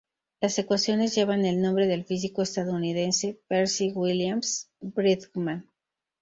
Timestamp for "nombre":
1.61-1.85